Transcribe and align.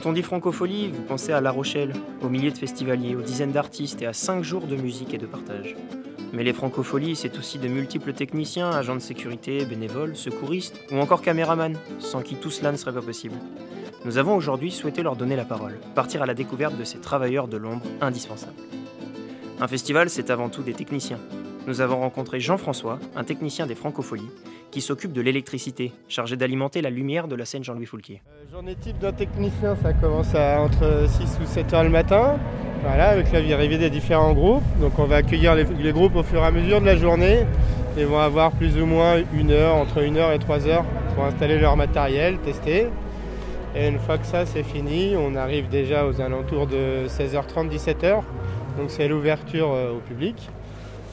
Quand 0.00 0.08
on 0.08 0.12
dit 0.14 0.22
francophonie, 0.22 0.88
vous 0.88 1.02
pensez 1.02 1.30
à 1.30 1.42
La 1.42 1.50
Rochelle, 1.50 1.92
aux 2.22 2.30
milliers 2.30 2.50
de 2.50 2.56
festivaliers, 2.56 3.14
aux 3.14 3.20
dizaines 3.20 3.52
d'artistes 3.52 4.00
et 4.00 4.06
à 4.06 4.14
cinq 4.14 4.42
jours 4.42 4.66
de 4.66 4.74
musique 4.74 5.12
et 5.12 5.18
de 5.18 5.26
partage. 5.26 5.76
Mais 6.32 6.42
les 6.42 6.54
francopholies, 6.54 7.16
c'est 7.16 7.36
aussi 7.36 7.58
de 7.58 7.68
multiples 7.68 8.14
techniciens, 8.14 8.70
agents 8.70 8.94
de 8.94 9.00
sécurité, 9.00 9.66
bénévoles, 9.66 10.16
secouristes 10.16 10.80
ou 10.90 10.96
encore 10.96 11.20
caméramans, 11.20 11.76
sans 11.98 12.22
qui 12.22 12.36
tout 12.36 12.50
cela 12.50 12.72
ne 12.72 12.78
serait 12.78 12.94
pas 12.94 13.02
possible. 13.02 13.34
Nous 14.06 14.16
avons 14.16 14.34
aujourd'hui 14.34 14.70
souhaité 14.70 15.02
leur 15.02 15.16
donner 15.16 15.36
la 15.36 15.44
parole, 15.44 15.78
partir 15.94 16.22
à 16.22 16.26
la 16.26 16.32
découverte 16.32 16.78
de 16.78 16.84
ces 16.84 16.98
travailleurs 16.98 17.46
de 17.46 17.58
l'ombre 17.58 17.84
indispensables. 18.00 18.54
Un 19.60 19.68
festival, 19.68 20.08
c'est 20.08 20.30
avant 20.30 20.48
tout 20.48 20.62
des 20.62 20.72
techniciens. 20.72 21.20
Nous 21.66 21.82
avons 21.82 22.00
rencontré 22.00 22.40
Jean-François, 22.40 22.98
un 23.14 23.22
technicien 23.22 23.66
des 23.66 23.74
francopholies, 23.74 24.30
qui 24.70 24.80
s'occupe 24.80 25.12
de 25.12 25.20
l'électricité, 25.20 25.92
chargé 26.08 26.36
d'alimenter 26.36 26.80
la 26.80 26.88
lumière 26.88 27.28
de 27.28 27.36
la 27.36 27.44
scène 27.44 27.62
Jean-Louis 27.62 27.84
Foulquier. 27.84 28.22
Euh, 28.30 28.50
journée 28.50 28.74
type 28.76 28.98
d'un 28.98 29.12
technicien, 29.12 29.76
ça 29.76 29.92
commence 29.92 30.34
à 30.34 30.62
entre 30.62 31.06
6 31.06 31.38
ou 31.42 31.46
7 31.46 31.74
heures 31.74 31.84
le 31.84 31.90
matin, 31.90 32.38
voilà, 32.82 33.10
avec 33.10 33.30
l'arrivée 33.30 33.76
des 33.76 33.90
différents 33.90 34.32
groupes. 34.32 34.62
Donc 34.80 34.98
on 34.98 35.04
va 35.04 35.16
accueillir 35.16 35.54
les, 35.54 35.92
groupes 35.92 36.16
au 36.16 36.22
fur 36.22 36.40
et 36.40 36.46
à 36.46 36.50
mesure 36.50 36.80
de 36.80 36.86
la 36.86 36.96
journée. 36.96 37.40
Ils 37.98 38.06
vont 38.06 38.20
avoir 38.20 38.52
plus 38.52 38.80
ou 38.80 38.86
moins 38.86 39.16
une 39.34 39.50
heure, 39.50 39.74
entre 39.74 39.98
une 40.02 40.16
heure 40.16 40.32
et 40.32 40.38
trois 40.38 40.66
heures 40.66 40.84
pour 41.14 41.24
installer 41.24 41.58
leur 41.58 41.76
matériel, 41.76 42.38
tester. 42.38 42.86
Et 43.76 43.86
une 43.86 43.98
fois 43.98 44.16
que 44.16 44.26
ça 44.26 44.46
c'est 44.46 44.62
fini, 44.62 45.14
on 45.16 45.36
arrive 45.36 45.68
déjà 45.68 46.06
aux 46.06 46.22
alentours 46.22 46.66
de 46.66 47.06
16h30, 47.06 47.68
17h. 47.68 48.22
Donc 48.78 48.88
c'est 48.88 49.08
l'ouverture 49.08 49.72
euh, 49.74 49.92
au 49.92 49.98
public. 49.98 50.48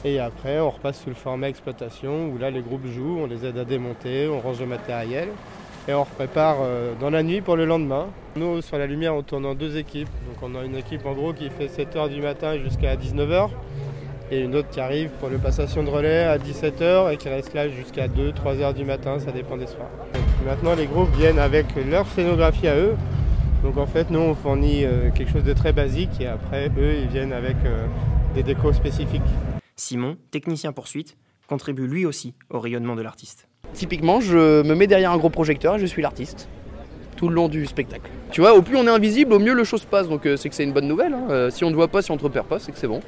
Et 0.04 0.20
après, 0.20 0.60
on 0.60 0.70
repasse 0.70 1.02
sous 1.02 1.08
le 1.08 1.14
format 1.14 1.48
exploitation 1.48 2.28
où 2.28 2.38
là, 2.38 2.50
les 2.50 2.60
groupes 2.60 2.86
jouent, 2.86 3.18
on 3.20 3.26
les 3.26 3.44
aide 3.44 3.58
à 3.58 3.64
démonter, 3.64 4.28
on 4.28 4.40
range 4.40 4.60
le 4.60 4.66
matériel 4.66 5.28
et 5.88 5.94
on 5.94 6.04
prépare 6.04 6.58
euh, 6.60 6.92
dans 7.00 7.10
la 7.10 7.22
nuit 7.22 7.40
pour 7.40 7.56
le 7.56 7.64
lendemain. 7.64 8.06
Nous, 8.36 8.62
sur 8.62 8.78
la 8.78 8.86
lumière, 8.86 9.14
on 9.14 9.22
tourne 9.22 9.46
en 9.46 9.54
deux 9.54 9.76
équipes. 9.76 10.10
Donc 10.28 10.42
on 10.42 10.54
a 10.54 10.64
une 10.64 10.76
équipe 10.76 11.04
en 11.06 11.14
gros 11.14 11.32
qui 11.32 11.50
fait 11.50 11.66
7h 11.66 12.10
du 12.10 12.20
matin 12.20 12.58
jusqu'à 12.58 12.94
19h 12.94 13.48
et 14.30 14.40
une 14.40 14.54
autre 14.54 14.68
qui 14.68 14.80
arrive 14.80 15.10
pour 15.20 15.30
le 15.30 15.38
passation 15.38 15.82
de 15.82 15.88
relais 15.88 16.24
à 16.24 16.38
17h 16.38 17.12
et 17.12 17.16
qui 17.16 17.28
reste 17.28 17.54
là 17.54 17.68
jusqu'à 17.68 18.08
2-3h 18.08 18.74
du 18.74 18.84
matin, 18.84 19.18
ça 19.18 19.32
dépend 19.32 19.56
des 19.56 19.66
soirs. 19.66 19.88
Maintenant, 20.44 20.74
les 20.74 20.86
groupes 20.86 21.14
viennent 21.16 21.38
avec 21.38 21.66
leur 21.90 22.06
scénographie 22.08 22.68
à 22.68 22.76
eux. 22.76 22.94
Donc 23.62 23.76
en 23.78 23.86
fait, 23.86 24.10
nous, 24.10 24.20
on 24.20 24.34
fournit 24.34 24.84
euh, 24.84 25.10
quelque 25.14 25.32
chose 25.32 25.44
de 25.44 25.54
très 25.54 25.72
basique 25.72 26.20
et 26.20 26.26
après, 26.26 26.68
eux, 26.78 26.94
ils 27.02 27.08
viennent 27.08 27.32
avec 27.32 27.56
euh, 27.64 27.86
des 28.34 28.42
décos 28.42 28.72
spécifiques. 28.72 29.22
Simon, 29.78 30.18
technicien 30.30 30.72
poursuite, 30.72 31.16
contribue 31.46 31.86
lui 31.86 32.04
aussi 32.04 32.34
au 32.50 32.60
rayonnement 32.60 32.96
de 32.96 33.02
l'artiste. 33.02 33.48
Typiquement, 33.72 34.20
je 34.20 34.62
me 34.62 34.74
mets 34.74 34.86
derrière 34.86 35.12
un 35.12 35.18
gros 35.18 35.30
projecteur 35.30 35.76
et 35.76 35.78
je 35.78 35.86
suis 35.86 36.02
l'artiste 36.02 36.48
tout 37.16 37.28
le 37.28 37.34
long 37.34 37.48
du 37.48 37.66
spectacle. 37.66 38.08
Tu 38.30 38.40
vois, 38.40 38.54
au 38.54 38.62
plus 38.62 38.76
on 38.76 38.86
est 38.86 38.90
invisible, 38.90 39.32
au 39.32 39.40
mieux 39.40 39.52
le 39.52 39.64
chose 39.64 39.84
passe, 39.84 40.08
donc 40.08 40.24
euh, 40.24 40.36
c'est 40.36 40.48
que 40.48 40.54
c'est 40.54 40.62
une 40.62 40.72
bonne 40.72 40.86
nouvelle. 40.86 41.12
Hein. 41.14 41.26
Euh, 41.30 41.50
si 41.50 41.64
on 41.64 41.66
ne 41.66 41.72
te 41.72 41.76
voit 41.76 41.88
pas, 41.88 42.00
si 42.00 42.12
on 42.12 42.14
ne 42.14 42.18
te 42.18 42.24
repère 42.24 42.44
pas, 42.44 42.60
c'est 42.60 42.70
que 42.70 42.78
c'est 42.78 42.86
bon. 42.86 43.00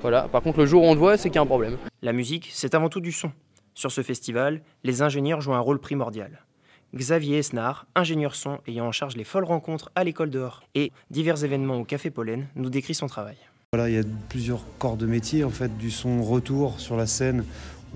Voilà. 0.00 0.22
Par 0.22 0.40
contre, 0.40 0.60
le 0.60 0.66
jour 0.66 0.82
où 0.82 0.86
on 0.86 0.94
te 0.94 0.98
voit, 0.98 1.18
c'est 1.18 1.28
qu'il 1.28 1.36
y 1.36 1.38
a 1.38 1.42
un 1.42 1.46
problème. 1.46 1.76
La 2.00 2.14
musique, 2.14 2.48
c'est 2.50 2.74
avant 2.74 2.88
tout 2.88 3.00
du 3.00 3.12
son. 3.12 3.30
Sur 3.74 3.92
ce 3.92 4.00
festival, 4.00 4.62
les 4.84 5.02
ingénieurs 5.02 5.42
jouent 5.42 5.52
un 5.52 5.60
rôle 5.60 5.80
primordial. 5.80 6.46
Xavier 6.94 7.38
Esnard, 7.38 7.86
ingénieur 7.94 8.34
son 8.34 8.58
ayant 8.66 8.86
en 8.86 8.92
charge 8.92 9.16
les 9.16 9.24
folles 9.24 9.44
rencontres 9.44 9.90
à 9.94 10.04
l'école 10.04 10.30
dehors 10.30 10.62
et 10.74 10.92
divers 11.10 11.44
événements 11.44 11.76
au 11.76 11.84
Café 11.84 12.10
Pollen, 12.10 12.48
nous 12.54 12.70
décrit 12.70 12.94
son 12.94 13.06
travail. 13.06 13.36
Voilà, 13.74 13.88
il 13.88 13.94
y 13.94 13.98
a 13.98 14.04
plusieurs 14.28 14.66
corps 14.78 14.98
de 14.98 15.06
métier 15.06 15.44
en 15.44 15.48
fait, 15.48 15.78
du 15.78 15.90
son 15.90 16.22
retour 16.22 16.78
sur 16.78 16.94
la 16.94 17.06
scène 17.06 17.42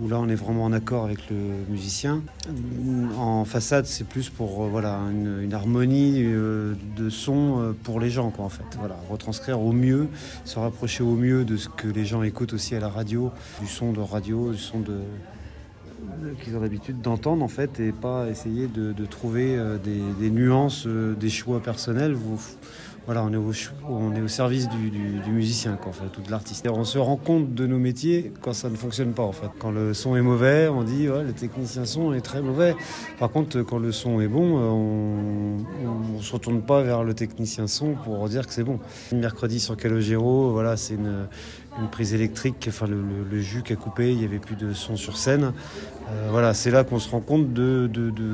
où 0.00 0.08
là 0.08 0.19
on 0.19 0.27
est 0.27 0.34
vraiment 0.34 0.64
en 0.64 0.72
accord 0.72 1.05
avec 1.05 1.28
le 1.28 1.36
musicien. 1.69 2.22
En 3.19 3.44
façade, 3.44 3.84
c'est 3.84 4.08
plus 4.08 4.30
pour 4.30 4.64
euh, 4.64 4.69
voilà 4.70 4.98
une, 5.42 5.52
harmonie 5.52 6.22
euh, 6.25 6.72
de 6.97 7.10
son 7.10 7.60
euh, 7.60 7.72
pour 7.82 8.00
les 8.00 8.09
gens 8.09 8.31
quoi 8.31 8.47
en 8.47 8.48
fait. 8.48 8.64
Voilà, 8.78 8.97
retranscrire 9.10 9.60
au 9.60 9.72
mieux, 9.72 10.09
se 10.47 10.59
rapprocher 10.59 11.03
au 11.03 11.14
mieux 11.14 11.44
de 11.44 11.59
ce 11.59 11.69
que 11.69 11.88
les 11.88 12.06
gens 12.06 12.22
écoutent 12.22 12.54
aussi 12.54 12.75
à 12.75 12.81
la 12.81 12.88
radio, 12.88 13.31
du 13.60 13.66
son 13.66 13.93
de 13.93 14.00
radio, 14.00 14.53
du 14.53 14.58
son 14.58 14.81
de 14.81 15.00
qu'ils 16.43 16.56
ont 16.56 16.60
l'habitude 16.60 17.03
d'entendre 17.03 17.44
en 17.44 17.48
fait 17.48 17.81
et 17.81 17.93
pas 17.93 18.28
essayer 18.31 18.66
de, 18.66 18.94
trouver 19.04 19.58
des, 19.82 20.31
nuances, 20.31 20.87
des 20.87 21.31
choix 21.31 21.60
personnels. 21.60 22.16
Voilà, 23.06 23.25
on 23.25 23.33
est 23.33 24.21
au, 24.21 24.28
service 24.28 24.69
du, 24.69 25.31
musicien, 25.31 25.77
quoi, 25.77 25.91
en 25.91 25.93
fait, 25.93 26.19
ou 26.19 26.22
de 26.22 26.31
l'artiste. 26.31 26.67
On 26.69 26.84
se 26.84 26.99
rend 26.99 27.17
compte 27.17 27.55
de 27.55 27.67
nos 27.67 27.78
métiers 27.78 28.33
quand 28.41 28.53
ça 28.53 28.69
ne 28.69 28.77
fonctionne 28.77 29.12
pas, 29.12 29.22
en 29.22 29.33
fait. 29.33 29.49
Quand 29.61 29.71
le 29.71 29.94
son 29.94 30.17
est 30.17 30.22
mauvais, 30.22 30.69
on 30.69 30.83
dit 30.83 31.09
ouais, 31.09 31.22
le 31.22 31.33
technicien 31.33 31.84
son 31.84 32.12
est 32.12 32.21
très 32.21 32.43
mauvais. 32.43 32.75
Par 33.19 33.31
contre, 33.31 33.61
quand 33.62 33.78
le 33.78 33.93
son 33.93 34.21
est 34.21 34.27
bon, 34.27 34.59
on 34.59 36.17
ne 36.17 36.21
se 36.21 36.33
retourne 36.33 36.62
pas 36.62 36.83
vers 36.83 37.05
le 37.05 37.15
technicien 37.15 37.69
son 37.69 37.94
pour 37.94 38.28
dire 38.28 38.47
que 38.47 38.53
c'est 38.53 38.65
bon. 38.65 38.81
Mercredi 39.12 39.61
sur 39.61 39.77
Calogero, 39.77 40.50
voilà, 40.50 40.77
c'est 40.77 40.94
une, 40.94 41.28
une 41.81 41.88
prise 41.88 42.14
électrique, 42.14 42.66
enfin 42.69 42.87
le, 42.87 43.41
jus 43.41 43.62
qui 43.62 43.72
a 43.72 43.76
coupé, 43.76 44.10
il 44.12 44.19
n'y 44.19 44.25
avait 44.25 44.38
plus 44.38 44.56
de 44.56 44.72
son 44.72 44.97
sur 44.97 45.16
scène. 45.16 45.53
Euh, 46.10 46.28
voilà, 46.31 46.54
c'est 46.54 46.70
là 46.70 46.84
qu'on 46.84 46.98
se 46.98 47.10
rend 47.10 47.20
compte 47.20 47.53
de, 47.53 47.91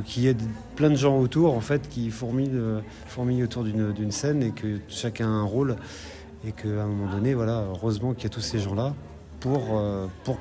qu'il 0.07 0.25
y 0.25 0.29
a 0.29 0.35
plein 0.77 0.91
de 0.91 0.97
gens 0.97 1.19
autour 1.19 1.55
en 1.55 1.61
fait 1.61 1.89
qui 1.89 2.11
fourmillent, 2.11 2.61
fourmillent 3.07 3.45
autour 3.45 3.65
d'une 3.65 4.13
scène 4.13 4.43
et 4.43 4.51
que 4.51 4.79
chacun 4.89 5.27
a 5.27 5.31
un 5.31 5.45
rôle 5.45 5.77
et 6.47 6.53
qu'à 6.53 6.69
un 6.69 6.87
moment 6.87 7.11
donné, 7.11 7.35
voilà, 7.35 7.65
heureusement 7.71 8.15
qu'il 8.15 8.25
y 8.25 8.27
a 8.27 8.31
tous 8.31 8.41
ces 8.41 8.59
gens-là 8.59 8.95
pour, 9.41 9.79
euh, 9.79 10.07
pour 10.25 10.39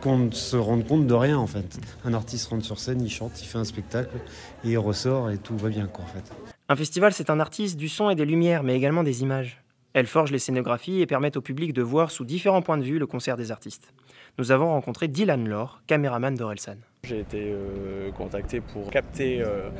qu'on 0.00 0.18
ne 0.18 0.30
se 0.30 0.56
rende 0.56 0.86
compte 0.86 1.06
de 1.06 1.14
rien 1.14 1.38
en 1.38 1.46
fait. 1.46 1.78
Un 2.04 2.14
artiste 2.14 2.48
rentre 2.48 2.64
sur 2.64 2.78
scène, 2.78 3.02
il 3.02 3.10
chante, 3.10 3.40
il 3.42 3.46
fait 3.46 3.58
un 3.58 3.64
spectacle 3.64 4.16
et 4.64 4.70
il 4.70 4.78
ressort 4.78 5.30
et 5.30 5.38
tout 5.38 5.56
va 5.56 5.68
bien 5.68 5.86
quoi 5.86 6.04
en 6.04 6.08
fait. 6.08 6.32
Un 6.68 6.76
festival, 6.76 7.12
c'est 7.12 7.30
un 7.30 7.40
artiste 7.40 7.76
du 7.76 7.88
son 7.88 8.10
et 8.10 8.14
des 8.14 8.24
lumières, 8.24 8.62
mais 8.62 8.76
également 8.76 9.02
des 9.02 9.22
images. 9.22 9.60
Elles 9.92 10.06
forgent 10.06 10.30
les 10.30 10.38
scénographies 10.38 11.00
et 11.00 11.06
permettent 11.06 11.36
au 11.36 11.40
public 11.40 11.72
de 11.72 11.82
voir 11.82 12.12
sous 12.12 12.24
différents 12.24 12.62
points 12.62 12.78
de 12.78 12.84
vue 12.84 12.98
le 12.98 13.06
concert 13.06 13.36
des 13.36 13.50
artistes. 13.50 13.92
Nous 14.38 14.52
avons 14.52 14.68
rencontré 14.68 15.08
Dylan 15.08 15.48
Laure, 15.48 15.82
caméraman 15.88 16.34
d'Orelsan. 16.34 16.76
J'ai 17.02 17.18
été 17.18 17.50
euh, 17.50 18.12
contacté 18.12 18.60
pour 18.60 18.90
capter 18.90 19.42
euh, 19.42 19.70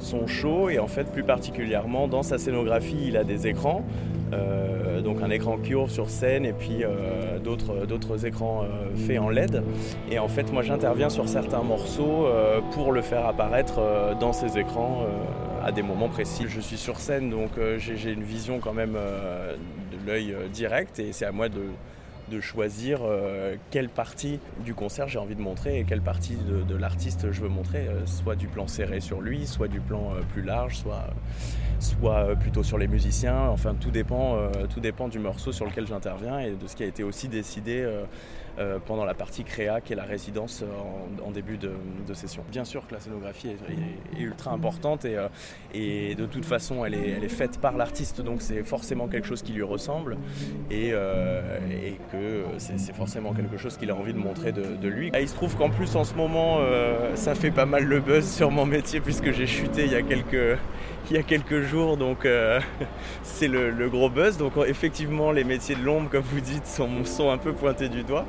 son 0.00 0.26
show 0.26 0.70
et 0.70 0.78
en 0.78 0.88
fait 0.88 1.12
plus 1.12 1.22
particulièrement 1.22 2.08
dans 2.08 2.22
sa 2.22 2.38
scénographie 2.38 3.08
il 3.08 3.16
a 3.16 3.22
des 3.22 3.46
écrans, 3.46 3.84
euh, 4.32 5.00
donc 5.02 5.22
un 5.22 5.30
écran 5.30 5.58
curve 5.58 5.90
sur 5.90 6.10
scène 6.10 6.44
et 6.44 6.52
puis 6.52 6.82
d'autres 7.44 8.26
écrans 8.26 8.64
faits 8.96 9.18
en 9.18 9.28
LED 9.28 9.62
et 10.10 10.18
en 10.18 10.28
fait 10.28 10.50
moi 10.52 10.62
j'interviens 10.62 11.10
sur 11.10 11.28
certains 11.28 11.62
morceaux 11.62 12.26
pour 12.72 12.92
le 12.92 13.02
faire 13.02 13.26
apparaître 13.26 13.80
dans 14.18 14.32
ces 14.32 14.58
écrans 14.58 15.06
à 15.62 15.72
des 15.72 15.82
moments 15.82 16.08
précis. 16.08 16.44
Je 16.48 16.60
suis 16.60 16.78
sur 16.78 17.00
scène 17.00 17.30
donc 17.30 17.50
j'ai 17.78 18.12
une 18.12 18.24
vision 18.24 18.60
quand 18.60 18.72
même 18.72 18.92
de 18.94 20.06
l'œil 20.06 20.34
direct 20.52 20.98
et 20.98 21.12
c'est 21.12 21.26
à 21.26 21.32
moi 21.32 21.48
de 21.48 21.62
de 22.30 22.40
choisir 22.40 23.00
euh, 23.02 23.56
quelle 23.70 23.88
partie 23.88 24.38
du 24.64 24.72
concert 24.72 25.08
j'ai 25.08 25.18
envie 25.18 25.34
de 25.34 25.42
montrer 25.42 25.80
et 25.80 25.84
quelle 25.84 26.00
partie 26.00 26.36
de, 26.36 26.76
l'artiste 26.76 27.32
je 27.32 27.40
veux 27.42 27.48
montrer, 27.48 27.88
euh, 27.88 28.06
soit 28.06 28.36
du 28.36 28.46
plan 28.46 28.66
serré 28.66 29.00
sur 29.00 29.20
lui, 29.20 29.46
soit 29.46 29.68
du 29.68 29.80
plan 29.80 30.12
euh, 30.14 30.20
plus 30.32 30.42
large, 30.42 30.78
soit, 30.78 31.08
soit 31.80 32.34
plutôt 32.36 32.62
sur 32.62 32.78
les 32.78 32.88
musiciens. 32.88 33.48
Enfin, 33.48 33.74
tout 33.74 33.90
dépend, 33.90 34.38
tout 34.72 34.80
dépend 34.80 35.08
du 35.08 35.18
morceau 35.18 35.52
sur 35.52 35.66
lequel 35.66 35.86
j'interviens 35.86 36.38
et 36.38 36.52
de 36.52 36.66
ce 36.66 36.76
qui 36.76 36.82
a 36.82 36.86
été 36.86 37.02
aussi 37.02 37.28
décidé 37.28 37.86
pendant 38.84 39.06
la 39.06 39.14
partie 39.14 39.44
créa 39.44 39.80
qui 39.80 39.94
est 39.94 39.96
la 39.96 40.04
résidence 40.04 40.62
en, 41.24 41.30
début 41.30 41.56
de, 41.56 41.72
session. 42.12 42.44
Bien 42.50 42.64
sûr 42.64 42.86
que 42.86 42.94
la 42.94 43.00
scénographie 43.00 43.48
est, 43.48 44.20
ultra 44.20 44.52
importante 44.52 45.06
et, 45.06 45.16
et, 45.72 46.14
de 46.14 46.26
toute 46.26 46.44
façon 46.44 46.84
elle 46.84 46.94
est, 46.94 47.10
elle 47.10 47.24
est 47.24 47.28
faite 47.28 47.58
par 47.58 47.76
l'artiste 47.76 48.20
donc 48.20 48.42
c'est 48.42 48.62
forcément 48.62 49.08
quelque 49.08 49.26
chose 49.26 49.42
qui 49.42 49.52
lui 49.52 49.62
ressemble 49.62 50.18
et, 50.70 50.88
et 50.88 51.96
que 52.12 52.19
c'est 52.58 52.94
forcément 52.94 53.32
quelque 53.32 53.56
chose 53.56 53.76
qu'il 53.76 53.90
a 53.90 53.94
envie 53.94 54.12
de 54.12 54.18
montrer 54.18 54.52
de, 54.52 54.88
lui. 54.88 55.10
Et 55.14 55.22
il 55.22 55.28
se 55.28 55.34
trouve 55.34 55.56
qu'en 55.56 55.70
plus 55.70 55.96
en 55.96 56.04
ce 56.04 56.14
moment 56.14 56.58
euh, 56.60 57.14
ça 57.14 57.34
fait 57.34 57.50
pas 57.50 57.66
mal 57.66 57.84
le 57.84 58.00
buzz 58.00 58.26
sur 58.36 58.50
mon 58.50 58.66
métier 58.66 59.00
puisque 59.00 59.32
j'ai 59.32 59.46
chuté 59.46 59.84
il 59.84 59.92
y 59.92 59.96
a 61.16 61.22
quelques 61.22 61.60
jours 61.62 61.96
donc 61.96 62.24
euh, 62.24 62.60
c'est 63.22 63.48
le, 63.48 63.88
gros 63.88 64.10
buzz. 64.10 64.36
Donc 64.36 64.52
effectivement 64.66 65.32
les 65.32 65.44
métiers 65.44 65.74
de 65.74 65.82
l'ombre 65.82 66.10
comme 66.10 66.22
vous 66.22 66.40
dites 66.40 66.66
sont, 66.66 67.30
un 67.30 67.38
peu 67.38 67.52
pointés 67.52 67.88
du 67.88 68.02
doigt. 68.02 68.26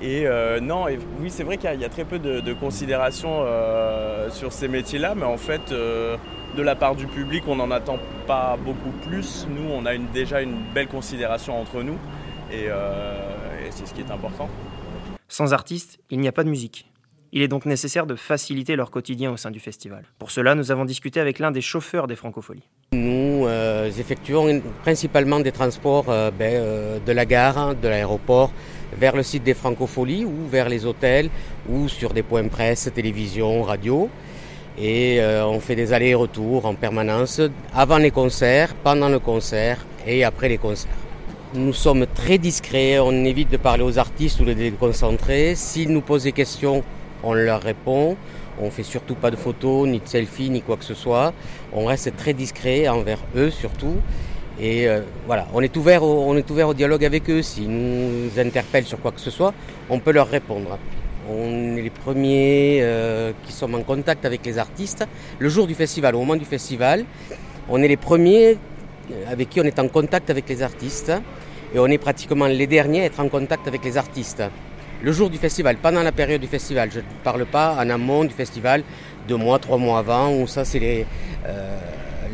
Et 0.00 0.26
euh, 0.26 0.60
non 0.60 0.86
oui 1.20 1.30
c'est 1.30 1.44
vrai 1.44 1.56
qu'il 1.56 1.80
y, 1.80 1.84
a 1.84 1.88
très 1.88 2.04
peu 2.04 2.18
de, 2.18 2.52
considération 2.52 3.40
euh, 3.42 4.30
sur 4.30 4.52
ces 4.52 4.68
métiers 4.68 4.98
là 4.98 5.14
mais 5.14 5.24
en 5.24 5.36
fait 5.36 5.72
euh, 5.72 6.16
de 6.56 6.62
la 6.62 6.74
part 6.74 6.94
du 6.94 7.06
public 7.06 7.44
on 7.46 7.56
n'en 7.56 7.70
attend 7.70 7.98
pas 8.26 8.56
beaucoup 8.62 8.92
plus. 9.08 9.46
Nous 9.48 9.70
on 9.72 9.86
a 9.86 9.96
déjà 9.96 10.42
une 10.42 10.56
belle 10.74 10.88
considération 10.88 11.60
entre 11.60 11.82
nous 11.82 11.98
et, 12.52 12.66
euh, 12.68 13.66
et 13.66 13.70
c'est 13.70 13.86
ce 13.86 13.94
qui 13.94 14.00
est 14.00 14.10
important 14.10 14.48
sans 15.28 15.52
artiste 15.52 15.98
il 16.10 16.20
n'y 16.20 16.28
a 16.28 16.32
pas 16.32 16.44
de 16.44 16.50
musique 16.50 16.86
il 17.34 17.40
est 17.40 17.48
donc 17.48 17.64
nécessaire 17.64 18.04
de 18.04 18.14
faciliter 18.14 18.76
leur 18.76 18.90
quotidien 18.90 19.32
au 19.32 19.38
sein 19.38 19.50
du 19.50 19.58
festival. 19.58 20.04
Pour 20.18 20.30
cela, 20.30 20.54
nous 20.54 20.70
avons 20.70 20.84
discuté 20.84 21.18
avec 21.18 21.38
l'un 21.38 21.50
des 21.50 21.62
chauffeurs 21.62 22.06
des 22.06 22.14
Francopholies. 22.14 22.68
Nous 22.92 23.46
euh, 23.46 23.86
effectuons 23.86 24.60
principalement 24.82 25.40
des 25.40 25.50
transports 25.50 26.10
euh, 26.10 26.30
ben, 26.30 26.52
euh, 26.52 26.98
de 26.98 27.12
la 27.12 27.24
gare, 27.24 27.74
de 27.74 27.88
l'aéroport, 27.88 28.52
vers 28.98 29.16
le 29.16 29.22
site 29.22 29.44
des 29.44 29.54
Francopholies 29.54 30.26
ou 30.26 30.46
vers 30.46 30.68
les 30.68 30.84
hôtels 30.84 31.30
ou 31.70 31.88
sur 31.88 32.12
des 32.12 32.22
points 32.22 32.46
presse, 32.48 32.90
télévision, 32.94 33.62
radio. 33.62 34.10
Et 34.76 35.20
euh, 35.20 35.46
on 35.46 35.60
fait 35.60 35.76
des 35.76 35.94
allers-retours 35.94 36.66
en 36.66 36.74
permanence, 36.74 37.40
avant 37.74 37.98
les 37.98 38.10
concerts, 38.10 38.74
pendant 38.74 39.08
le 39.08 39.20
concert 39.20 39.86
et 40.06 40.22
après 40.22 40.50
les 40.50 40.58
concerts. 40.58 41.01
Nous 41.54 41.74
sommes 41.74 42.06
très 42.06 42.38
discrets, 42.38 42.98
on 42.98 43.26
évite 43.26 43.50
de 43.50 43.58
parler 43.58 43.82
aux 43.82 43.98
artistes 43.98 44.40
ou 44.40 44.44
de 44.44 44.52
les 44.52 44.70
déconcentrer. 44.70 45.54
S'ils 45.54 45.90
nous 45.90 46.00
posent 46.00 46.22
des 46.22 46.32
questions, 46.32 46.82
on 47.22 47.34
leur 47.34 47.60
répond. 47.60 48.16
On 48.58 48.70
fait 48.70 48.82
surtout 48.82 49.14
pas 49.14 49.30
de 49.30 49.36
photos, 49.36 49.86
ni 49.86 50.00
de 50.00 50.08
selfies, 50.08 50.48
ni 50.48 50.62
quoi 50.62 50.78
que 50.78 50.84
ce 50.84 50.94
soit. 50.94 51.34
On 51.74 51.84
reste 51.84 52.16
très 52.16 52.32
discret 52.32 52.88
envers 52.88 53.18
eux 53.36 53.50
surtout. 53.50 53.96
Et 54.58 54.88
euh, 54.88 55.02
voilà, 55.26 55.46
on 55.52 55.60
est, 55.60 55.76
ouvert 55.76 56.02
au, 56.02 56.24
on 56.26 56.38
est 56.38 56.50
ouvert 56.50 56.68
au 56.68 56.74
dialogue 56.74 57.04
avec 57.04 57.28
eux. 57.28 57.42
S'ils 57.42 57.68
nous 57.68 58.30
interpellent 58.38 58.86
sur 58.86 58.98
quoi 58.98 59.12
que 59.12 59.20
ce 59.20 59.30
soit, 59.30 59.52
on 59.90 59.98
peut 59.98 60.12
leur 60.12 60.28
répondre. 60.28 60.78
On 61.30 61.76
est 61.76 61.82
les 61.82 61.90
premiers 61.90 62.78
euh, 62.80 63.32
qui 63.44 63.52
sommes 63.52 63.74
en 63.74 63.82
contact 63.82 64.24
avec 64.24 64.46
les 64.46 64.56
artistes. 64.56 65.04
Le 65.38 65.50
jour 65.50 65.66
du 65.66 65.74
festival, 65.74 66.14
au 66.14 66.20
moment 66.20 66.36
du 66.36 66.46
festival, 66.46 67.04
on 67.68 67.82
est 67.82 67.88
les 67.88 67.98
premiers 67.98 68.56
avec 69.28 69.50
qui 69.50 69.60
on 69.60 69.64
est 69.64 69.78
en 69.78 69.88
contact 69.88 70.30
avec 70.30 70.48
les 70.48 70.62
artistes. 70.62 71.12
Et 71.74 71.78
on 71.78 71.86
est 71.86 71.98
pratiquement 71.98 72.46
les 72.46 72.66
derniers 72.66 73.02
à 73.02 73.04
être 73.06 73.20
en 73.20 73.28
contact 73.28 73.66
avec 73.66 73.84
les 73.84 73.96
artistes. 73.96 74.42
Le 75.02 75.10
jour 75.10 75.30
du 75.30 75.38
festival, 75.38 75.76
pendant 75.78 76.02
la 76.02 76.12
période 76.12 76.40
du 76.40 76.46
festival, 76.46 76.90
je 76.92 77.00
ne 77.00 77.04
parle 77.24 77.44
pas 77.46 77.74
en 77.80 77.88
amont 77.90 78.24
du 78.24 78.34
festival, 78.34 78.84
deux 79.26 79.36
mois, 79.36 79.58
trois 79.58 79.78
mois 79.78 79.98
avant, 79.98 80.32
où 80.32 80.46
ça 80.46 80.64
c'est 80.64 80.78
les, 80.78 81.06
euh, 81.46 81.76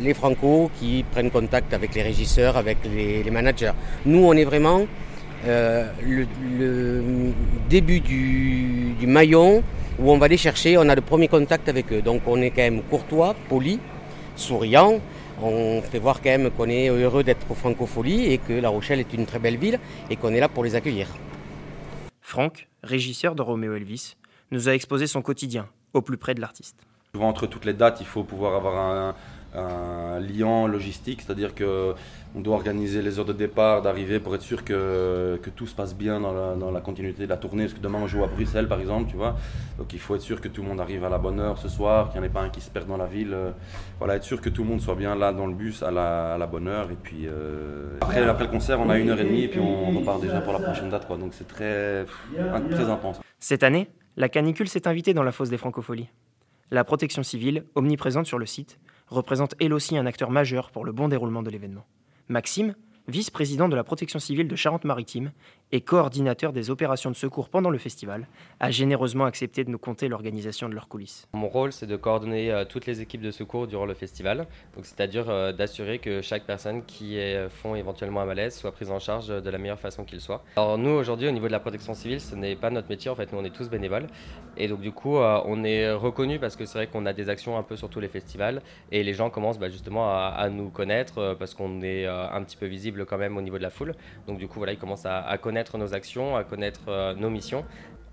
les 0.03 0.13
franco 0.13 0.71
qui 0.79 1.05
prennent 1.11 1.31
contact 1.31 1.73
avec 1.73 1.95
les 1.95 2.03
régisseurs, 2.03 2.57
avec 2.57 2.79
les, 2.85 3.31
managers. 3.31 3.73
Nous, 4.05 4.23
on 4.23 4.35
est 4.35 4.45
vraiment 4.45 4.87
euh, 5.47 5.91
le, 6.07 6.27
début 7.71 8.01
du, 8.01 8.95
du, 8.99 9.07
maillon 9.07 9.63
où 9.99 10.11
on 10.11 10.19
va 10.19 10.29
les 10.29 10.37
chercher, 10.37 10.77
on 10.77 10.89
a 10.89 10.95
le 10.95 11.01
premier 11.01 11.29
contact 11.29 11.69
avec 11.69 11.93
eux. 11.93 12.03
Donc 12.03 12.23
on 12.27 12.43
est 12.43 12.51
quand 12.51 12.63
même 12.63 12.83
courtois, 12.83 13.35
poli, 13.49 13.79
souriant. 14.37 15.01
On 15.41 15.81
fait 15.83 16.01
voir 16.01 16.21
quand 16.21 16.31
même 16.31 16.51
qu'on 16.51 16.69
est 16.69 16.89
heureux 16.89 17.23
d'être 17.23 17.49
au 17.51 17.55
Francophonie 17.55 18.33
et 18.33 18.39
que 18.39 18.53
La 18.53 18.71
Rochelle 18.71 18.99
est 18.99 19.13
une 19.13 19.25
très 19.25 19.39
belle 19.39 19.57
ville 19.57 19.79
et 20.11 20.17
qu'on 20.17 20.31
est 20.31 20.41
là 20.41 20.49
pour 20.49 20.65
les 20.65 20.75
accueillir. 20.75 21.07
Franck, 22.21 22.69
régisseur 22.83 23.35
de 23.35 23.43
Roméo 23.43 23.75
Elvis, 23.75 24.17
nous 24.51 24.69
a 24.69 24.73
exposé 24.75 25.07
son 25.07 25.23
quotidien 25.23 25.69
au 25.95 26.03
plus 26.03 26.17
près 26.17 26.35
de 26.35 26.41
l'artiste. 26.41 26.77
Entre 27.19 27.47
toutes 27.47 27.65
les 27.65 27.73
dates, 27.73 28.01
il 28.01 28.07
faut 28.07 28.25
pouvoir 28.25 28.55
avoir 28.55 28.77
un, 28.77 29.15
un 29.55 30.21
lien 30.21 30.69
logistique, 30.69 31.23
c'est-à-dire 31.23 31.55
qu'on 31.55 32.41
doit 32.41 32.55
organiser 32.55 33.01
les 33.03 33.19
heures 33.19 33.25
de 33.25 33.33
départ, 33.33 33.83
d'arrivée 33.83 34.21
pour 34.21 34.35
être 34.35 34.43
sûr 34.43 34.65
que, 34.65 35.39
que, 35.43 35.51
tout 35.51 35.67
se 35.67 35.75
passe 35.75 35.95
bien 35.95 36.21
dans 36.21 36.71
la, 36.71 36.81
continuité 36.81 37.25
de 37.25 37.29
la 37.29 37.37
tournée. 37.37 37.65
Parce 37.65 37.75
que 37.75 37.81
demain 37.81 37.99
on 38.03 38.07
joue 38.07 38.23
à 38.25 38.27
Bruxelles 38.27 38.69
par 38.69 38.81
exemple, 38.81 39.11
tu 39.11 39.17
vois. 39.17 39.37
Donc 39.79 39.93
il 39.93 39.99
faut 39.99 40.15
être 40.15 40.23
sûr 40.23 40.41
que 40.41 40.49
tout 40.49 40.63
le 40.63 40.69
monde 40.69 40.81
arrive 40.81 41.05
à 41.05 41.09
la 41.09 41.19
bonne 41.19 41.41
heure 41.41 41.59
ce 41.59 41.69
soir, 41.69 42.11
qu'il 42.11 42.21
n'y 42.21 42.27
en 42.27 42.31
ait 42.31 42.33
pas 42.33 42.43
un 42.43 42.51
qui 42.51 42.61
se 42.61 42.71
perd 42.71 42.87
dans 42.87 42.97
la 42.97 43.07
ville. 43.07 43.37
Voilà, 43.99 44.17
être 44.17 44.25
sûr 44.25 44.41
que 44.41 44.51
tout 44.51 44.63
le 44.63 44.69
monde 44.69 44.81
soit 44.81 44.95
bien 44.95 45.15
là 45.15 45.33
dans 45.33 45.47
le 45.47 45.55
bus 45.55 45.83
à 45.83 45.91
la, 45.91 46.35
à 46.35 46.39
la 46.39 46.47
bonne 46.47 46.69
heure. 46.69 46.91
Et 46.91 46.97
puis 46.97 47.27
euh, 47.27 47.97
après, 48.01 48.23
après 48.23 48.45
le 48.45 48.51
concert, 48.51 48.81
on 48.81 48.91
a 48.91 48.99
une 48.99 49.11
heure 49.11 49.21
et 49.21 49.25
demie 49.25 49.45
et 49.45 49.49
puis 49.49 49.61
on, 49.61 49.99
repart 49.99 50.21
déjà 50.21 50.41
pour 50.41 50.53
la 50.53 50.61
prochaine 50.61 50.91
date. 50.91 51.07
Quoi. 51.07 51.17
Donc 51.17 51.33
c'est 51.33 51.49
très, 51.49 52.05
très 52.71 52.91
intense. 52.91 53.21
Cette 53.39 53.63
année, 53.63 53.89
la 54.17 54.29
canicule 54.29 54.69
s'est 54.69 54.87
invitée 54.87 55.15
dans 55.15 55.23
la 55.23 55.33
fosse 55.33 55.49
des 55.49 55.59
Francopholies. 55.59 56.09
La 56.71 56.85
protection 56.85 57.23
civile, 57.23 57.65
omniprésente 57.77 58.27
sur 58.27 58.39
le 58.39 58.45
site, 58.45 58.79
représente 59.11 59.55
elle 59.61 59.73
aussi 59.73 59.97
un 59.97 60.07
acteur 60.07 60.31
majeur 60.31 60.71
pour 60.71 60.85
le 60.85 60.93
bon 60.93 61.09
déroulement 61.09 61.43
de 61.43 61.51
l'événement. 61.51 61.87
Maxime, 62.29 62.75
vice-président 63.09 63.69
de 63.69 63.77
la 63.77 63.85
protection 63.85 64.19
civile 64.19 64.49
de 64.49 64.57
Charente-Maritime 64.57 65.33
et 65.73 65.81
coordinateur 65.81 66.53
des 66.53 66.71
opérations 66.71 67.11
de 67.11 67.17
secours 67.17 67.49
pendant 67.49 67.71
le 67.71 67.79
festival, 67.79 68.27
a 68.61 68.71
généreusement 68.71 69.25
accepté 69.25 69.65
de 69.65 69.71
nous 69.71 69.79
conter 69.79 70.09
l'organisation 70.09 70.69
de 70.69 70.75
leurs 70.75 70.89
coulisses. 70.89 71.29
Mon 71.35 71.49
rôle, 71.49 71.73
c'est 71.73 71.87
de 71.87 71.97
coordonner 71.97 72.51
euh, 72.51 72.65
toutes 72.65 72.87
les 72.87 73.01
équipes 73.01 73.21
de 73.21 73.31
secours 73.31 73.67
durant 73.67 73.85
le 73.85 73.95
festival, 73.95 74.47
c'est-à-dire 74.83 75.29
euh, 75.29 75.53
d'assurer 75.53 75.99
que 75.99 76.23
chaque 76.23 76.45
personne 76.45 76.85
qui 76.85 77.19
est, 77.19 77.49
font 77.49 77.75
éventuellement 77.75 78.21
un 78.21 78.27
malaise 78.27 78.57
soit 78.57 78.73
prise 78.73 78.91
en 78.91 78.99
charge 78.99 79.29
de 79.29 79.51
la 79.51 79.59
meilleure 79.59 79.81
façon 79.81 80.05
qu'il 80.05 80.21
soit. 80.21 80.43
Alors 80.57 80.79
nous, 80.79 80.91
aujourd'hui, 80.91 81.29
au 81.29 81.33
niveau 81.33 81.47
de 81.47 81.53
la 81.53 81.61
protection 81.61 81.95
civile, 81.95 82.21
ce 82.21 82.35
n'est 82.35 82.57
pas 82.57 82.71
notre 82.71 82.89
métier, 82.89 83.11
en 83.11 83.15
fait, 83.15 83.33
nous, 83.33 83.39
on 83.39 83.45
est 83.45 83.55
tous 83.55 83.69
bénévoles. 83.69 84.07
Et 84.57 84.69
donc, 84.69 84.81
du 84.81 84.93
coup, 84.93 85.19
euh, 85.19 85.41
on 85.45 85.65
est 85.65 85.93
reconnus 85.93 86.41
parce 86.41 86.57
que 86.57 86.65
c'est 86.65 86.79
vrai 86.79 86.87
qu'on 86.87 87.07
a 87.07 87.13
des 87.13 87.29
actions 87.29 87.59
un 87.59 87.63
peu 87.63 87.77
sur 87.77 87.89
tous 87.91 88.01
les 88.01 88.09
festivals 88.09 88.63
et 88.91 89.03
les 89.03 89.13
gens 89.13 89.31
commencent 89.31 89.59
bah, 89.59 89.69
justement 89.69 90.09
à, 90.11 90.49
nous 90.49 90.71
connaître 90.71 91.37
parce 91.39 91.55
qu'on 91.55 91.83
est 91.83 92.07
un 92.07 92.43
petit 92.43 92.57
peu 92.57 92.67
visible 92.67 93.05
quand 93.05 93.19
même 93.19 93.37
au 93.37 93.43
niveau 93.43 93.59
de 93.59 93.63
la 93.63 93.71
foule. 93.71 93.95
Donc, 94.27 94.39
du 94.39 94.49
coup, 94.49 94.59
voilà, 94.59 94.73
ils 94.73 94.79
commencent 94.79 95.07
à 95.07 95.37
connaître 95.39 95.58
nos 95.79 95.95
actions, 95.95 96.37
à 96.37 96.45
connaître 96.45 96.81
euh, 96.89 97.15
nos 97.15 97.31
missions. 97.31 97.65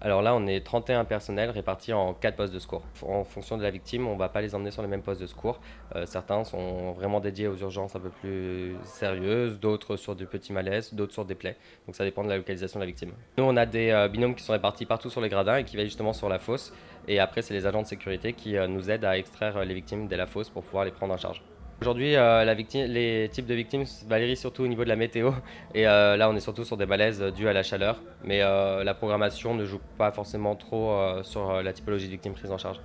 Alors 0.02 0.22
là, 0.22 0.36
on 0.36 0.46
est 0.46 0.64
31 0.64 1.06
personnels 1.06 1.50
répartis 1.50 1.94
en 1.94 2.14
4 2.14 2.36
postes 2.36 2.54
de 2.54 2.60
secours. 2.60 2.84
En 3.02 3.24
fonction 3.24 3.58
de 3.58 3.64
la 3.64 3.72
victime, 3.72 4.08
on 4.08 4.14
ne 4.14 4.20
va 4.20 4.30
pas 4.30 4.42
les 4.42 4.54
emmener 4.54 4.70
sur 4.70 4.82
les 4.82 4.88
mêmes 4.88 5.02
postes 5.02 5.22
de 5.22 5.26
secours. 5.26 5.60
Euh, 5.96 6.06
certains 6.06 6.44
sont 6.44 6.92
vraiment 6.92 7.20
dédiés 7.20 7.48
aux 7.48 7.56
urgences 7.56 7.96
un 7.96 8.00
peu 8.00 8.10
plus 8.10 8.76
sérieuses, 8.84 9.60
d'autres 9.60 9.96
sur 9.96 10.16
du 10.16 10.26
petit 10.26 10.54
malaise, 10.54 10.94
d'autres 10.94 11.14
sur 11.14 11.26
des 11.26 11.36
plaies. 11.36 11.58
Donc 11.88 11.96
ça 11.96 12.04
dépend 12.04 12.24
de 12.24 12.30
la 12.30 12.38
localisation 12.38 12.80
de 12.80 12.84
la 12.84 12.88
victime. 12.88 13.14
Nous, 13.38 13.44
on 13.44 13.56
a 13.56 13.66
des 13.66 13.90
euh, 13.90 14.08
binômes 14.08 14.36
qui 14.36 14.44
sont 14.44 14.54
répartis 14.54 14.86
partout 14.86 15.10
sur 15.10 15.22
les 15.22 15.30
gradins 15.30 15.58
et 15.58 15.64
qui 15.64 15.78
veillent 15.78 15.86
justement 15.86 16.14
sur 16.14 16.30
la 16.30 16.40
fosse. 16.40 16.74
Et 17.08 17.20
après, 17.20 17.42
c'est 17.42 17.54
les 17.54 17.66
agents 17.66 17.82
de 17.82 17.88
sécurité 17.88 18.34
qui 18.34 18.56
nous 18.68 18.90
aident 18.90 19.06
à 19.06 19.18
extraire 19.18 19.64
les 19.64 19.74
victimes 19.74 20.08
de 20.08 20.16
la 20.16 20.26
fosse 20.26 20.50
pour 20.50 20.64
pouvoir 20.64 20.86
les 20.86 20.92
prendre 20.92 21.14
en 21.14 21.18
charge. 21.18 21.44
Aujourd'hui, 21.82 22.16
euh, 22.16 22.46
les 22.46 23.30
types 23.30 23.46
de 23.46 23.54
victimes 23.54 23.84
varient 24.08 24.38
surtout 24.38 24.64
au 24.64 24.68
niveau 24.68 24.84
de 24.84 24.90
la 24.90 24.96
météo. 24.96 25.32
Et 25.74 25.88
euh, 25.88 26.16
là, 26.16 26.30
on 26.30 26.36
est 26.36 26.40
surtout 26.40 26.64
sur 26.64 26.78
des 26.78 26.86
malaises 26.86 27.22
dus 27.36 27.48
à 27.48 27.54
la 27.54 27.64
chaleur. 27.64 28.02
Mais 28.24 28.42
euh, 28.42 28.84
la 28.84 28.94
programmation 28.94 29.54
ne 29.56 29.66
joue 29.66 29.82
pas 29.98 30.12
forcément 30.12 30.56
trop 30.56 30.96
sur 31.24 31.62
la 31.62 31.74
typologie 31.74 32.06
de 32.06 32.12
victimes 32.12 32.34
prises 32.34 32.52
en 32.52 32.58
charge. 32.58 32.80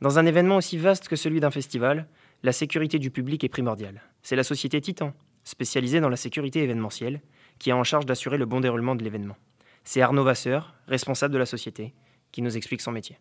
Dans 0.00 0.18
un 0.18 0.26
événement 0.26 0.56
aussi 0.56 0.78
vaste 0.78 1.08
que 1.08 1.16
celui 1.16 1.40
d'un 1.40 1.50
festival, 1.50 2.06
la 2.44 2.52
sécurité 2.52 3.00
du 3.00 3.10
public 3.10 3.42
est 3.42 3.48
primordiale. 3.48 4.00
C'est 4.22 4.36
la 4.36 4.44
société 4.44 4.80
Titan, 4.80 5.12
spécialisée 5.42 6.00
dans 6.00 6.08
la 6.08 6.16
sécurité 6.16 6.62
événementielle, 6.62 7.20
qui 7.58 7.70
est 7.70 7.72
en 7.72 7.82
charge 7.82 8.06
d'assurer 8.06 8.38
le 8.38 8.46
bon 8.46 8.60
déroulement 8.60 8.94
de 8.94 9.02
l'événement. 9.02 9.36
C'est 9.82 10.00
Arnaud 10.00 10.22
Vasseur, 10.22 10.74
responsable 10.86 11.34
de 11.34 11.38
la 11.38 11.46
société, 11.46 11.94
qui 12.30 12.42
nous 12.42 12.56
explique 12.56 12.80
son 12.80 12.92
métier. 12.92 13.18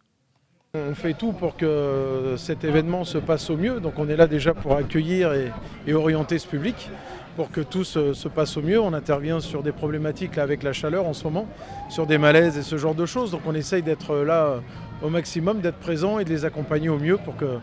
On 0.89 0.95
fait 0.95 1.13
tout 1.13 1.31
pour 1.31 1.55
que 1.55 2.35
cet 2.37 2.63
événement 2.63 3.03
se 3.03 3.17
passe 3.17 3.49
au 3.49 3.57
mieux. 3.57 3.79
Donc 3.79 3.93
on 3.97 4.07
est 4.09 4.15
là 4.15 4.27
déjà 4.27 4.53
pour 4.53 4.75
accueillir 4.75 5.31
et, 5.33 5.93
orienter 5.93 6.37
ce 6.39 6.47
public 6.47 6.89
pour 7.35 7.51
que 7.51 7.61
tout 7.61 7.83
se, 7.83 8.27
passe 8.27 8.57
au 8.57 8.61
mieux. 8.61 8.79
On 8.79 8.93
intervient 8.93 9.39
sur 9.39 9.63
des 9.63 9.71
problématiques 9.71 10.37
avec 10.37 10.63
la 10.63 10.73
chaleur 10.73 11.05
en 11.05 11.13
ce 11.13 11.23
moment, 11.23 11.47
sur 11.89 12.05
des 12.05 12.17
malaises 12.17 12.57
et 12.57 12.63
ce 12.63 12.77
genre 12.77 12.95
de 12.95 13.05
choses. 13.05 13.31
Donc 13.31 13.41
on 13.45 13.55
essaye 13.55 13.83
d'être 13.83 14.15
là 14.17 14.61
au 15.01 15.09
maximum, 15.09 15.61
d'être 15.61 15.77
présent 15.77 16.19
et 16.19 16.25
de 16.25 16.29
les 16.29 16.45
accompagner 16.45 16.89
au 16.89 16.97
mieux 16.97 17.17
pour 17.17 17.35
que 17.35 17.59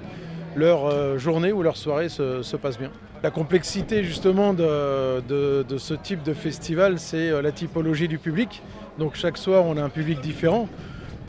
leur 0.56 0.86
euh, 0.86 1.18
journée 1.18 1.52
ou 1.52 1.62
leur 1.62 1.76
soirée 1.76 2.08
se, 2.08 2.56
passe 2.56 2.78
bien. 2.78 2.90
La 3.22 3.30
complexité 3.30 4.04
justement 4.04 4.54
de, 4.54 5.64
ce 5.78 5.94
type 5.94 6.22
de 6.22 6.34
festival, 6.34 6.98
c'est 6.98 7.30
euh, 7.30 7.42
la 7.42 7.52
typologie 7.52 8.08
du 8.08 8.18
public. 8.18 8.62
Donc 8.98 9.14
chaque 9.14 9.38
soir 9.38 9.64
on 9.66 9.76
a 9.76 9.82
un 9.82 9.88
public 9.88 10.20
différent 10.20 10.68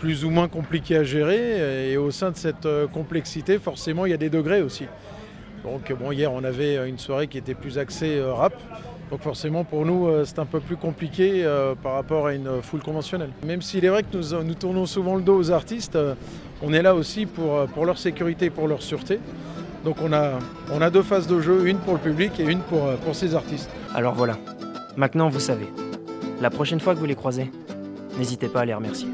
plus 0.06 0.24
ou 0.24 0.30
moins 0.30 0.48
compliqué 0.48 0.98
à 0.98 1.04
gérer. 1.04 1.90
Et 1.92 1.98
au 1.98 2.12
sein 2.12 2.30
de 2.30 2.38
cette 2.38 2.68
euh, 2.68 2.86
complexité, 2.86 3.58
forcément, 3.58 4.06
il 4.06 4.12
y 4.12 4.14
a 4.14 4.18
des 4.18 4.30
degrés 4.30 4.62
aussi. 4.62 4.86
Donc 5.64 5.92
bon, 5.94 6.12
hier, 6.12 6.32
on 6.32 6.44
avait 6.44 6.88
une 6.88 7.00
soirée 7.00 7.26
qui 7.26 7.40
était 7.40 7.56
plus 7.56 7.80
axée 7.80 8.20
euh, 8.20 8.32
rap. 8.32 8.54
Donc 9.10 9.22
forcément, 9.22 9.64
pour 9.64 9.84
nous, 9.84 10.08
euh, 10.08 10.24
c'est 10.24 10.38
un 10.38 10.46
peu 10.46 10.60
plus 10.60 10.78
compliqué 10.78 11.44
par 11.82 11.94
rapport 11.94 12.28
à 12.28 12.36
une 12.36 12.62
foule 12.62 12.84
conventionnelle. 12.84 13.32
Même 13.48 13.64
s'il 13.64 13.84
est 13.84 13.90
vrai 13.90 14.04
que 14.04 14.44
nous, 14.44 14.54
tournons 14.54 14.86
souvent 14.86 15.16
le 15.16 15.24
dos 15.24 15.40
aux 15.40 15.50
artistes, 15.50 15.98
on 16.62 16.72
est 16.72 16.84
là 16.84 16.94
aussi 16.94 17.26
pour, 17.26 17.84
leur 17.84 17.98
sécurité 17.98 18.52
pour 18.52 18.68
leur 18.68 18.84
sûreté. 18.84 19.20
Donc 19.86 19.98
on 20.04 20.14
a, 20.14 20.34
on 20.72 20.82
a 20.84 20.92
deux 20.92 21.02
phases 21.02 21.26
de 21.26 21.42
jeu, 21.42 21.68
une 21.68 21.78
pour 21.78 21.94
le 21.94 22.00
public 22.00 22.40
et 22.40 22.44
une 22.44 22.60
pour, 22.60 22.92
pour 23.04 23.16
ces 23.16 23.34
artistes. 23.34 23.72
Alors 23.96 24.14
voilà, 24.14 24.38
maintenant 24.98 25.30
vous 25.30 25.40
savez. 25.40 25.66
La 26.42 26.52
prochaine 26.52 26.80
fois 26.80 26.94
que 26.94 27.00
vous 27.00 27.06
les 27.08 27.16
croisez, 27.16 27.50
n'hésitez 28.20 28.50
pas 28.50 28.62
à 28.62 28.66
les 28.66 28.74
remercier. 28.76 29.08